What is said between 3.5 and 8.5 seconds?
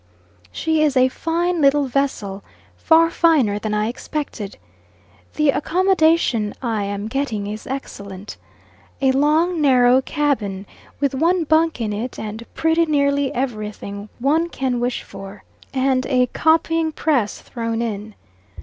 than I expected. The accommodation I am getting is excellent.